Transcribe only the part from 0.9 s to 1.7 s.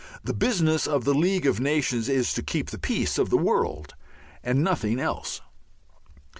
the League of